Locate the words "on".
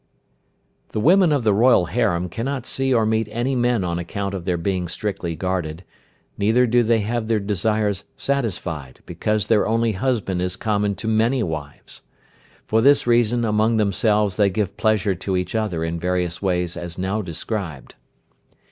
3.83-3.99